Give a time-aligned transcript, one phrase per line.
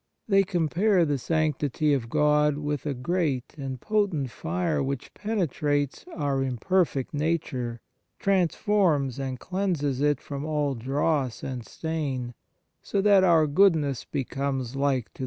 [0.27, 6.41] They compare the sanctity of God with a great and potent fire which penetrates our
[6.41, 7.81] imperfect nature,
[8.17, 12.33] transforms and cleanses it from all dross and stain,
[12.81, 15.19] so that our goodness becomes like to the 1 Anselm, in Proslog.